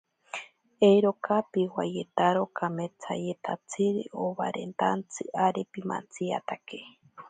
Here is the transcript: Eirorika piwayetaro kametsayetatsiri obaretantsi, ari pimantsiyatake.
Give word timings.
Eirorika 0.89 1.37
piwayetaro 1.51 2.43
kametsayetatsiri 2.57 4.01
obaretantsi, 4.25 5.23
ari 5.45 5.61
pimantsiyatake. 5.71 6.79